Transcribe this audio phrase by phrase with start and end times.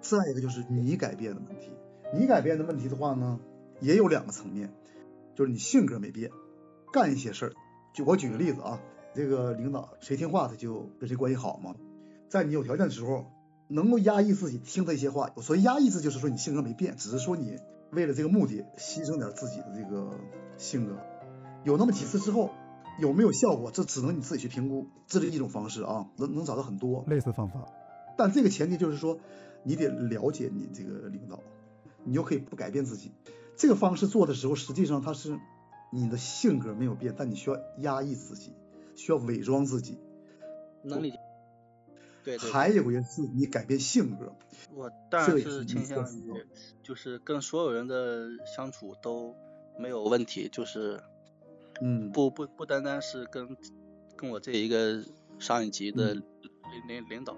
[0.00, 1.70] 再一个就是你改变的问题。
[2.14, 3.40] 你改变的问题的话呢，
[3.80, 4.72] 也有两个层面，
[5.34, 6.30] 就是你性格没变，
[6.92, 7.52] 干一些事儿。
[7.92, 8.80] 就我举个例子啊，
[9.14, 11.74] 这个领导谁听话他就跟谁关系好嘛。
[12.28, 13.26] 在你有条件的时候，
[13.68, 15.30] 能够压抑自己听他一些话。
[15.42, 17.58] 所谓压抑，就是说你性格没变，只是说你
[17.90, 20.10] 为了这个目的牺牲点自己的这个
[20.56, 20.96] 性格。
[21.64, 22.50] 有那么几次之后，
[23.00, 24.86] 有没有效果，这只能你自己去评估。
[25.08, 27.66] 这是一种方式啊，能能找到很多类似方法。
[28.16, 29.18] 但这个前提就是说，
[29.62, 31.42] 你得了解你这个领导。
[32.08, 33.10] 你就可以不改变自己，
[33.56, 35.40] 这个方式做的时候，实际上它是
[35.92, 38.52] 你的性格没有变，但你需要压抑自己，
[38.94, 39.98] 需要伪装自己。
[40.84, 41.18] 能理解。
[42.22, 42.38] 对。
[42.38, 44.32] 还有一个是你改变性格。
[44.72, 46.32] 我当然是倾向于，
[46.84, 49.34] 就是跟所有人的相处都
[49.76, 51.00] 没有问题，就是，
[51.82, 53.56] 嗯，不不不单单是跟
[54.14, 55.02] 跟我这一个
[55.40, 56.22] 上一级的领
[56.86, 57.36] 领领导。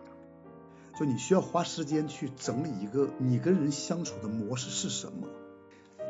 [0.99, 5.29] 就你需要花时间去整理一个你跟人相处的模式是什么？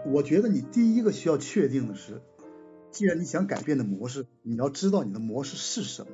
[0.06, 2.22] 我觉得你第一个需要确定的是，
[2.90, 6.12] 既然你想改变的模式，你要知道你的模式是什么。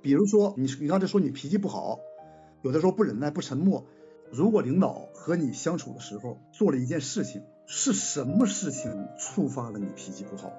[0.00, 1.98] 比如说，你你刚才说你脾气不好，
[2.62, 3.84] 有的时候不忍耐、不沉默。
[4.32, 10.50] 如果领导和你相处的时候做了一件事情，是什么事情触发了你脾气不好？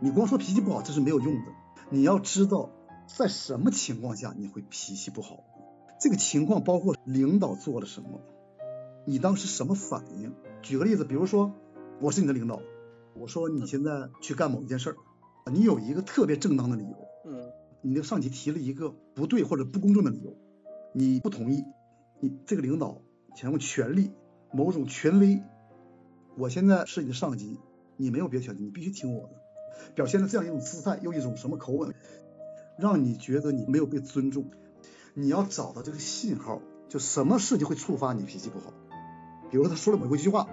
[0.00, 1.52] 你光说脾气不好这是没有用的，
[1.90, 2.70] 你要知道
[3.08, 5.42] 在什么情况下你会脾气不好。
[6.02, 8.20] 这个情况包括领导做了什么，
[9.04, 10.34] 你当时什么反应？
[10.60, 11.52] 举个例子，比如说
[12.00, 12.60] 我是你的领导，
[13.14, 14.96] 我说你现在去干某一件事儿，
[15.52, 20.36] 你有一个特别正当的理由，嗯，你的上级提了一个不对或者不公正的理由，
[20.92, 21.62] 你不同意，
[22.18, 23.00] 你这个领导
[23.36, 24.10] 想用权力、
[24.50, 25.40] 某种权威，
[26.36, 27.60] 我现在是你的上级，
[27.96, 29.34] 你没有别的选择，你必须听我的，
[29.94, 31.94] 表现的这样一种姿态，用一种什么口吻，
[32.76, 34.50] 让你觉得你没有被尊重。
[35.14, 38.72] 你要找到这个信号，就什么事情会触发你脾气不好？
[39.50, 40.48] 比如说他说了某一句话，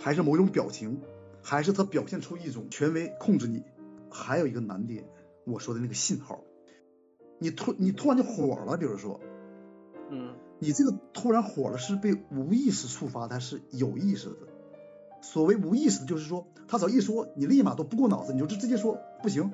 [0.00, 1.00] 还是某种表情，
[1.42, 3.62] 还是他表现出一种权威控制你？
[4.10, 5.04] 还有一个难点，
[5.44, 6.40] 我说的那个信号，
[7.38, 9.20] 你突你突然就火了，比如说，
[10.10, 14.36] 嗯，你这个突然火了是被无意识触发，还是有意识的？
[15.20, 19.52] 所谓无意识的，就是说他只要一说，你立马都不过脑子，你就直直接说不行，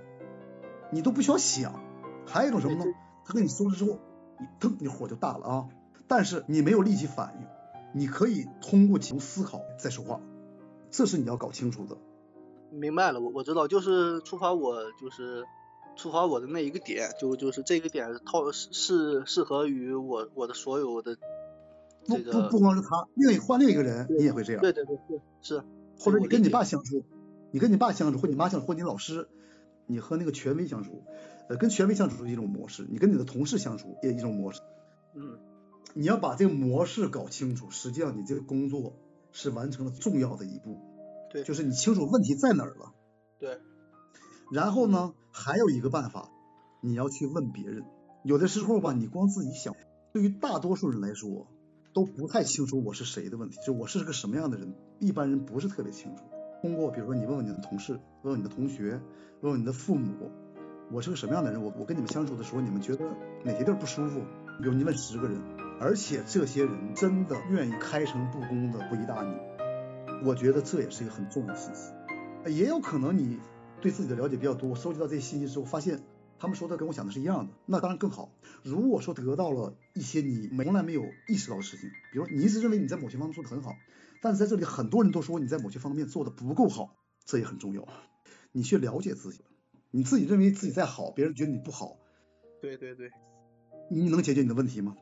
[0.91, 1.78] 你都不需要想。
[2.27, 2.84] 还有一种什么呢？
[3.27, 3.99] 他跟你说了之后。
[4.41, 5.69] 你腾，你火就大了啊！
[6.09, 7.47] 但是你没有立即反应，
[7.93, 10.21] 你可以通过集中思考再说话，
[10.91, 11.97] 这是你要搞清楚的。
[12.73, 15.45] 明白了，我我知道，就是触发我，就是
[15.97, 21.17] 触发我的那一个点，就就是这个点套适适合于我我的所有的
[22.05, 22.33] 这个。
[22.33, 24.62] 不不不光是他，另换另一个人，你也会这样。
[24.62, 25.62] 对对对对，是。
[25.99, 27.05] 或者你跟你爸相处，
[27.51, 29.28] 你跟你爸相处，或你妈相处，或你老师，
[29.91, 31.05] 你和那个权威相处。
[31.49, 34.61] 呃，跟权威相处是一种模式，你跟你的同事相处也一种模式。
[35.15, 35.39] 嗯，
[35.95, 38.95] 你要把这个模式搞清楚，实际上你这个工作
[39.33, 40.78] 是完成了重要的一步。
[41.33, 42.95] 对，就是你清楚问题在哪儿了。
[43.41, 43.59] 对。
[44.53, 46.31] 然后呢，还有一个办法，
[46.83, 47.84] 你要去问别人。
[48.22, 49.75] 有的时候吧，你光自己想，
[50.12, 51.49] 对于大多数人来说
[51.93, 56.22] 都不太清楚我是谁的问题，就我是个什么样的人，一般人不是特别清楚。
[56.60, 59.00] 通过比如说你问问你的同事，问问你的同学，
[59.41, 60.31] 问问你的父母。
[60.93, 61.62] 我是个什么样的人？
[61.62, 63.04] 我我跟你们相处的时候，你们觉得
[63.44, 64.21] 哪些地儿不舒服？
[64.59, 65.41] 比如你问十个人，
[65.81, 69.34] 而且这些人真的愿意开诚布公的回答你，
[70.26, 71.93] 我觉得这也是一个很重要的信息。
[72.47, 73.38] 也有可能你
[73.81, 76.00] 对自己的了解比较多，收集到这些信息之后，发现
[76.41, 78.33] 他们说的跟我想的是一样的，那当然更好。
[78.65, 83.77] 如果说得到了一些你从来没有意识到的事情，比如你一直认为你在某些方面做的很好，
[84.23, 86.97] 但是在这里很多人都说你在某些方面做的不够好，
[87.27, 87.87] 这也很重要。
[88.53, 89.45] 你去了解自己。
[89.91, 91.99] 你自己认为自己再好，别人觉得你不好。
[92.62, 93.11] 对对对。
[93.91, 94.97] 你能解决你的问题吗？